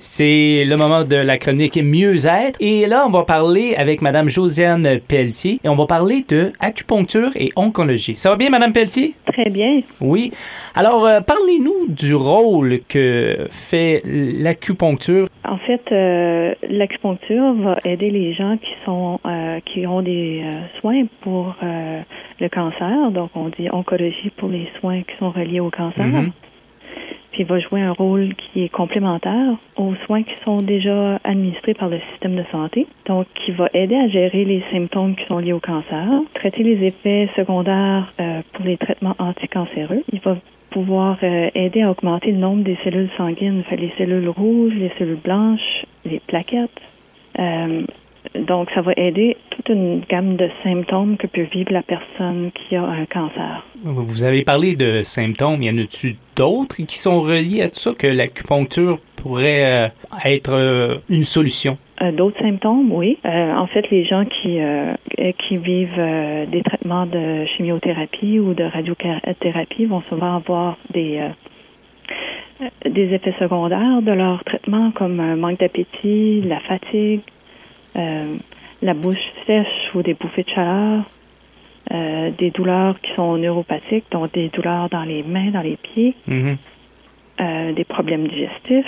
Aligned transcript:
C'est 0.00 0.64
le 0.64 0.76
moment 0.76 1.02
de 1.02 1.16
la 1.16 1.38
chronique 1.38 1.76
Mieux-être. 1.76 2.56
Et 2.60 2.86
là, 2.86 3.02
on 3.04 3.10
va 3.10 3.24
parler 3.24 3.74
avec 3.74 4.00
Madame 4.00 4.28
Josiane 4.28 5.00
Pelletier 5.00 5.58
et 5.64 5.68
on 5.68 5.74
va 5.74 5.86
parler 5.86 6.24
de 6.28 6.52
acupuncture 6.60 7.30
et 7.34 7.48
oncologie. 7.56 8.14
Ça 8.14 8.30
va 8.30 8.36
bien, 8.36 8.48
Madame 8.48 8.72
Pelletier? 8.72 9.14
Très 9.26 9.50
bien. 9.50 9.80
Oui. 10.00 10.30
Alors, 10.76 11.04
euh, 11.04 11.20
parlez-nous 11.20 11.88
du 11.88 12.14
rôle 12.14 12.78
que 12.88 13.48
fait 13.50 14.02
l'acupuncture. 14.04 15.26
En 15.44 15.58
fait, 15.58 15.82
euh, 15.90 16.54
l'acupuncture 16.70 17.54
va 17.54 17.78
aider 17.84 18.10
les 18.10 18.34
gens 18.34 18.56
qui 18.56 18.70
sont 18.84 19.18
euh, 19.26 19.58
qui 19.66 19.84
ont 19.84 20.02
des 20.02 20.44
soins 20.78 21.06
pour 21.22 21.56
le 21.60 22.48
cancer. 22.50 23.10
Donc, 23.10 23.30
on 23.34 23.48
dit 23.48 23.68
oncologie 23.72 24.30
pour 24.36 24.48
les 24.48 24.68
soins 24.78 25.02
qui 25.02 25.16
sont 25.18 25.32
reliés 25.32 25.58
au 25.58 25.70
cancer. 25.70 26.06
Mm-hmm 26.06 26.30
puis 27.38 27.44
va 27.44 27.60
jouer 27.60 27.80
un 27.82 27.92
rôle 27.92 28.34
qui 28.34 28.64
est 28.64 28.68
complémentaire 28.68 29.54
aux 29.76 29.94
soins 30.06 30.24
qui 30.24 30.34
sont 30.44 30.60
déjà 30.60 31.20
administrés 31.22 31.72
par 31.72 31.88
le 31.88 32.00
système 32.10 32.34
de 32.34 32.42
santé. 32.50 32.88
Donc, 33.06 33.28
qui 33.34 33.52
va 33.52 33.68
aider 33.74 33.94
à 33.94 34.08
gérer 34.08 34.44
les 34.44 34.60
symptômes 34.72 35.14
qui 35.14 35.24
sont 35.26 35.38
liés 35.38 35.52
au 35.52 35.60
cancer, 35.60 36.04
traiter 36.34 36.64
les 36.64 36.84
effets 36.84 37.28
secondaires 37.36 38.12
euh, 38.20 38.40
pour 38.52 38.64
les 38.64 38.76
traitements 38.76 39.14
anticancéreux. 39.20 40.02
Il 40.12 40.18
va 40.18 40.36
pouvoir 40.70 41.16
euh, 41.22 41.48
aider 41.54 41.82
à 41.82 41.92
augmenter 41.92 42.32
le 42.32 42.38
nombre 42.38 42.64
des 42.64 42.76
cellules 42.82 43.10
sanguines, 43.16 43.62
les 43.70 43.92
cellules 43.96 44.28
rouges, 44.28 44.74
les 44.74 44.90
cellules 44.98 45.20
blanches, 45.22 45.86
les 46.04 46.18
plaquettes. 46.26 46.70
Euh, 47.38 47.84
donc, 48.46 48.70
ça 48.74 48.80
va 48.80 48.92
aider 48.96 49.36
toute 49.50 49.68
une 49.68 50.00
gamme 50.08 50.36
de 50.36 50.48
symptômes 50.62 51.16
que 51.16 51.26
peut 51.26 51.46
vivre 51.52 51.72
la 51.72 51.82
personne 51.82 52.50
qui 52.52 52.76
a 52.76 52.82
un 52.82 53.06
cancer. 53.06 53.64
Vous 53.82 54.24
avez 54.24 54.42
parlé 54.42 54.74
de 54.74 55.02
symptômes. 55.02 55.62
Y 55.62 55.70
en 55.70 55.78
a-t-il 55.78 56.16
d'autres 56.36 56.76
qui 56.76 56.98
sont 56.98 57.20
reliés 57.20 57.62
à 57.62 57.68
tout 57.68 57.78
ça, 57.78 57.92
que 57.98 58.06
l'acupuncture 58.06 58.98
pourrait 59.16 59.64
euh, 59.64 59.88
être 60.24 60.52
euh, 60.52 60.98
une 61.08 61.24
solution? 61.24 61.76
Euh, 62.00 62.12
d'autres 62.12 62.38
symptômes, 62.40 62.92
oui. 62.92 63.18
en 63.24 63.66
fait, 63.66 63.90
les 63.90 64.04
gens 64.04 64.24
qui, 64.24 64.58
qui 65.16 65.56
vivent 65.56 66.46
des 66.50 66.62
traitements 66.62 67.06
de 67.06 67.44
chimiothérapie 67.56 68.38
ou 68.38 68.54
de 68.54 68.64
radiothérapie 68.64 69.86
vont 69.86 70.02
souvent 70.08 70.36
avoir 70.36 70.78
des 70.92 71.20
des 72.84 73.14
effets 73.14 73.34
secondaires 73.38 74.02
de 74.02 74.10
leur 74.10 74.42
traitement 74.42 74.90
comme 74.90 75.20
un 75.20 75.36
manque 75.36 75.60
d'appétit, 75.60 76.42
la 76.42 76.58
fatigue, 76.60 77.20
euh, 77.98 78.36
la 78.80 78.94
bouche 78.94 79.16
sèche 79.46 79.94
ou 79.94 80.02
des 80.02 80.14
bouffées 80.14 80.44
de 80.44 80.50
chaleur, 80.50 81.02
euh, 81.90 82.30
des 82.38 82.50
douleurs 82.50 83.00
qui 83.00 83.12
sont 83.14 83.36
neuropathiques, 83.36 84.04
donc 84.12 84.32
des 84.32 84.50
douleurs 84.50 84.88
dans 84.88 85.02
les 85.02 85.24
mains, 85.24 85.50
dans 85.50 85.62
les 85.62 85.76
pieds, 85.76 86.14
mm-hmm. 86.28 86.56
euh, 87.40 87.72
des 87.72 87.84
problèmes 87.84 88.28
digestifs. 88.28 88.86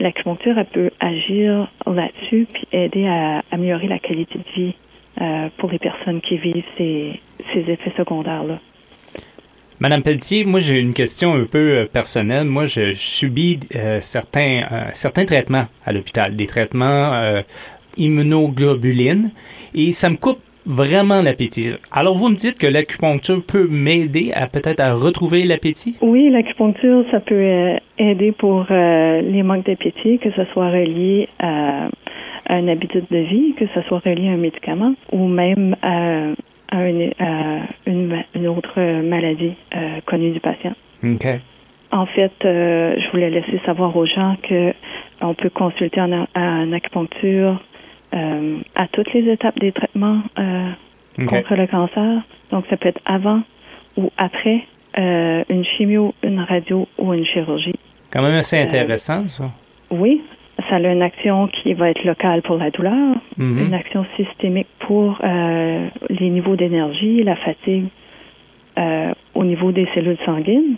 L'acupuncture, 0.00 0.58
elle 0.58 0.66
peut 0.66 0.90
agir 0.98 1.70
là-dessus 1.86 2.48
puis 2.52 2.64
aider 2.72 3.06
à 3.06 3.42
améliorer 3.52 3.86
la 3.86 4.00
qualité 4.00 4.38
de 4.38 4.62
vie 4.62 4.74
pour 5.58 5.70
les 5.70 5.78
personnes 5.78 6.20
qui 6.20 6.36
vivent 6.36 6.64
ces, 6.76 7.20
ces 7.52 7.60
effets 7.70 7.92
secondaires-là. 7.96 8.58
Madame 9.78 10.02
Pelletier, 10.02 10.44
moi 10.44 10.58
j'ai 10.58 10.80
une 10.80 10.92
question 10.92 11.34
un 11.34 11.44
peu 11.44 11.88
personnelle. 11.92 12.46
Moi, 12.46 12.66
je, 12.66 12.92
subis 12.94 13.60
certains 14.00 14.62
certains 14.92 15.24
traitements 15.24 15.66
à 15.86 15.92
l'hôpital, 15.92 16.34
des 16.34 16.48
traitements 16.48 17.12
immunoglobuline 17.96 19.30
et 19.74 19.92
ça 19.92 20.10
me 20.10 20.16
coupe 20.16 20.40
vraiment 20.66 21.20
l'appétit. 21.20 21.70
Alors 21.92 22.16
vous 22.16 22.28
me 22.28 22.36
dites 22.36 22.58
que 22.58 22.66
l'acupuncture 22.66 23.42
peut 23.46 23.66
m'aider 23.68 24.32
à 24.34 24.46
peut-être 24.46 24.80
à 24.80 24.94
retrouver 24.94 25.44
l'appétit? 25.44 25.96
Oui, 26.00 26.30
l'acupuncture, 26.30 27.04
ça 27.10 27.20
peut 27.20 27.34
euh, 27.34 27.76
aider 27.98 28.32
pour 28.32 28.66
euh, 28.70 29.20
les 29.20 29.42
manques 29.42 29.66
d'appétit, 29.66 30.18
que 30.18 30.30
ce 30.32 30.44
soit 30.52 30.70
relié 30.70 31.28
à, 31.38 31.88
une 32.50 32.68
habitude 32.68 33.06
de 33.10 33.18
vie, 33.18 33.54
que 33.58 33.66
ce 33.74 33.80
soit 33.82 34.00
relié 34.00 34.28
à 34.28 34.32
un 34.32 34.36
médicament 34.36 34.94
ou 35.12 35.26
même 35.26 35.76
à, 35.82 36.34
une, 36.76 38.48
autre 38.48 39.00
maladie 39.02 39.54
euh, 39.74 40.00
connue 40.06 40.32
du 40.32 40.40
patient. 40.40 40.74
OK. 41.02 41.26
En 41.92 42.06
fait, 42.06 42.32
je 42.42 43.10
voulais 43.12 43.30
laisser 43.30 43.60
savoir 43.64 43.96
aux 43.96 44.06
gens 44.06 44.36
que 44.42 44.72
on 45.20 45.34
peut 45.34 45.50
consulter 45.50 46.00
en, 46.00 46.26
en 46.34 46.72
acupuncture 46.72 47.60
euh, 48.14 48.58
à 48.74 48.86
toutes 48.88 49.12
les 49.12 49.28
étapes 49.30 49.58
des 49.58 49.72
traitements 49.72 50.20
euh, 50.38 50.70
contre 51.26 51.56
le 51.56 51.66
cancer. 51.66 52.22
Donc, 52.50 52.64
ça 52.70 52.76
peut 52.76 52.88
être 52.88 53.00
avant 53.04 53.40
ou 53.96 54.10
après 54.16 54.64
euh, 54.98 55.42
une 55.48 55.64
chimio, 55.64 56.14
une 56.22 56.40
radio 56.40 56.86
ou 56.98 57.12
une 57.12 57.26
chirurgie. 57.26 57.74
Quand 58.12 58.22
même 58.22 58.34
assez 58.34 58.58
intéressant, 58.58 59.26
ça. 59.26 59.50
Oui, 59.90 60.22
ça 60.68 60.76
a 60.76 60.78
une 60.78 61.02
action 61.02 61.48
qui 61.48 61.74
va 61.74 61.90
être 61.90 62.04
locale 62.04 62.42
pour 62.42 62.56
la 62.56 62.70
douleur, 62.70 63.16
mm-hmm. 63.38 63.66
une 63.66 63.74
action 63.74 64.06
systémique 64.16 64.68
pour 64.80 65.18
les 65.22 66.30
niveaux 66.30 66.54
d'énergie, 66.54 67.22
la 67.24 67.36
fatigue 67.36 67.86
au 69.34 69.44
niveau 69.44 69.72
des 69.72 69.86
cellules 69.94 70.18
sanguines. 70.24 70.76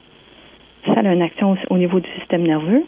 Ça 0.86 1.00
a 1.00 1.12
une 1.12 1.22
action 1.22 1.56
au 1.68 1.76
niveau 1.76 2.00
du 2.00 2.08
système 2.18 2.42
nerveux. 2.42 2.84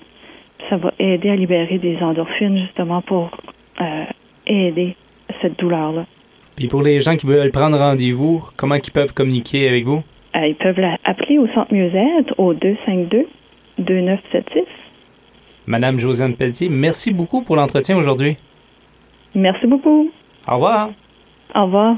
Ça 0.71 0.77
va 0.77 0.93
aider 0.99 1.31
à 1.31 1.37
libérer 1.37 1.79
des 1.79 1.99
endorphines 1.99 2.59
justement 2.59 3.03
pour 3.03 3.31
aider 4.49 4.97
cette 5.41 5.59
douleur-là. 5.59 6.07
Puis 6.57 6.69
pour 6.69 6.83
les 6.83 7.01
gens 7.01 7.17
qui 7.17 7.27
veulent 7.27 7.53
prendre 7.53 7.79
rendez-vous, 7.79 8.45
comment 8.57 8.75
ils 8.75 8.91
peuvent 8.91 9.15
communiquer 9.15 9.69
avec 9.69 9.85
vous? 9.85 10.03
Euh, 10.35 10.47
ils 10.47 10.57
peuvent 10.57 10.81
appeler 11.05 11.39
au 11.39 11.47
Centre 11.49 11.73
Mieux-être 11.73 12.35
au 12.39 12.55
252-2976. 12.55 14.65
Madame 15.67 15.99
Josiane 15.99 16.35
Pelletier, 16.35 16.69
merci 16.69 17.13
beaucoup 17.13 17.43
pour 17.43 17.57
l'entretien 17.57 17.97
aujourd'hui. 17.97 18.37
Merci 19.35 19.67
beaucoup. 19.67 20.11
Au 20.49 20.55
revoir. 20.55 20.91
Au 21.55 21.65
revoir. 21.65 21.97